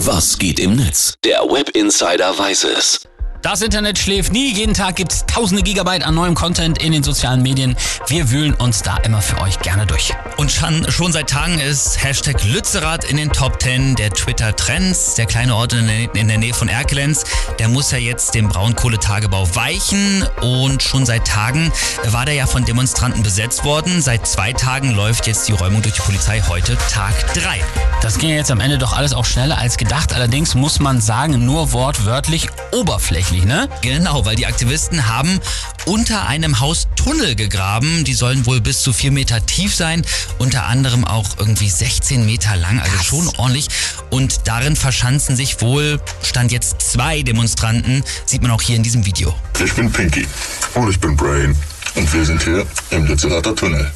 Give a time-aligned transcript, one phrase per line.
[0.00, 1.14] Was geht im Netz?
[1.24, 3.00] Der Web Insider weiß es.
[3.42, 4.52] Das Internet schläft nie.
[4.52, 7.76] Jeden Tag gibt's tausende Gigabyte an neuem Content in den sozialen Medien.
[8.08, 10.12] Wir wühlen uns da immer für euch gerne durch.
[10.36, 15.14] Und schon, schon seit Tagen ist Hashtag Lützerath in den Top 10 der Twitter-Trends.
[15.14, 17.24] Der kleine Ort in der, in der Nähe von Erkelenz,
[17.58, 20.24] der muss ja jetzt dem Braunkohletagebau weichen.
[20.40, 21.72] Und schon seit Tagen
[22.06, 24.00] war der ja von Demonstranten besetzt worden.
[24.02, 26.42] Seit zwei Tagen läuft jetzt die Räumung durch die Polizei.
[26.48, 27.60] Heute Tag 3.
[28.02, 30.12] Das ging jetzt am Ende doch alles auch schneller als gedacht.
[30.14, 33.68] Allerdings muss man sagen, nur wortwörtlich oberflächlich tatsächlich, ne?
[33.82, 35.40] Genau, weil die Aktivisten haben
[35.86, 38.04] unter einem Haus Tunnel gegraben.
[38.04, 40.02] Die sollen wohl bis zu vier Meter tief sein,
[40.38, 43.06] unter anderem auch irgendwie 16 Meter lang, also Krass.
[43.06, 43.68] schon ordentlich.
[44.10, 49.04] Und darin verschanzen sich wohl, stand jetzt zwei Demonstranten, sieht man auch hier in diesem
[49.04, 49.34] Video.
[49.62, 50.26] Ich bin Pinky
[50.74, 51.56] und ich bin Brain
[51.94, 53.90] und wir sind hier im Lützerater Tunnel.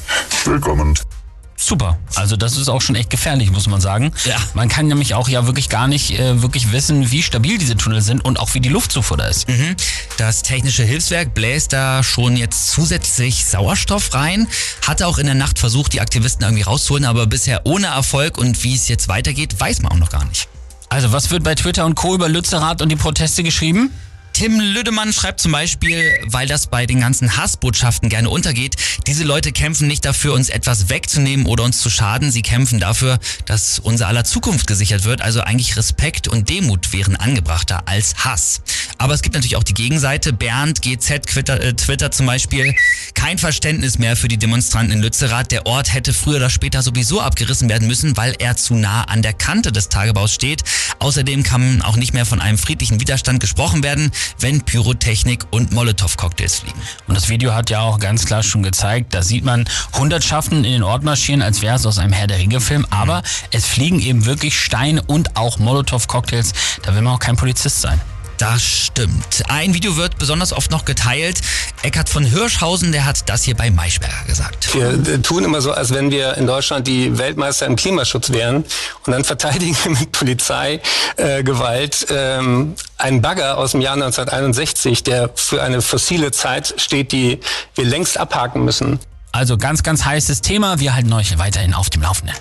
[0.45, 0.95] Willkommen
[1.71, 1.97] super.
[2.15, 4.11] Also das ist auch schon echt gefährlich, muss man sagen.
[4.25, 4.35] Ja.
[4.53, 8.01] Man kann nämlich auch ja wirklich gar nicht äh, wirklich wissen, wie stabil diese Tunnel
[8.01, 9.47] sind und auch wie die Luftzufuhr da ist.
[9.47, 9.77] Mhm.
[10.17, 14.49] Das technische Hilfswerk bläst da schon jetzt zusätzlich Sauerstoff rein.
[14.85, 18.37] Hatte auch in der Nacht versucht, die Aktivisten irgendwie rauszuholen, aber bisher ohne Erfolg.
[18.37, 20.49] Und wie es jetzt weitergeht, weiß man auch noch gar nicht.
[20.89, 22.15] Also was wird bei Twitter und Co.
[22.15, 23.91] über Lützerath und die Proteste geschrieben?
[24.41, 28.75] Tim Lüdemann schreibt zum Beispiel, weil das bei den ganzen Hassbotschaften gerne untergeht,
[29.05, 32.31] diese Leute kämpfen nicht dafür, uns etwas wegzunehmen oder uns zu schaden.
[32.31, 35.21] Sie kämpfen dafür, dass unser aller Zukunft gesichert wird.
[35.21, 38.63] Also eigentlich Respekt und Demut wären angebrachter als Hass.
[39.01, 40.31] Aber es gibt natürlich auch die Gegenseite.
[40.31, 42.75] Bernd GZ Twitter, äh, Twitter zum Beispiel.
[43.15, 45.51] Kein Verständnis mehr für die Demonstranten in Lützerath.
[45.51, 49.23] Der Ort hätte früher oder später sowieso abgerissen werden müssen, weil er zu nah an
[49.23, 50.63] der Kante des Tagebaus steht.
[50.99, 56.59] Außerdem kann auch nicht mehr von einem friedlichen Widerstand gesprochen werden wenn Pyrotechnik und Molotow-Cocktails
[56.59, 56.79] fliegen.
[57.07, 60.71] Und das Video hat ja auch ganz klar schon gezeigt, da sieht man Hundertschaften in
[60.71, 63.25] den Ort marschieren, als wäre es aus einem Herr der Ringe-Film, aber mhm.
[63.51, 66.53] es fliegen eben wirklich Steine und auch Molotow-Cocktails.
[66.83, 67.99] Da will man auch kein Polizist sein.
[68.41, 69.43] Das stimmt.
[69.49, 71.41] Ein Video wird besonders oft noch geteilt.
[71.83, 74.73] Eckhard von Hirschhausen, der hat das hier bei Maischberger gesagt.
[74.73, 78.65] Wir tun immer so, als wenn wir in Deutschland die Weltmeister im Klimaschutz wären
[79.05, 85.29] und dann verteidigen wir mit Polizeigewalt äh, ähm, einen Bagger aus dem Jahr 1961, der
[85.35, 87.41] für eine fossile Zeit steht, die
[87.75, 88.99] wir längst abhaken müssen.
[89.33, 90.79] Also ganz, ganz heißes Thema.
[90.79, 92.35] Wir halten euch weiterhin auf dem Laufenden.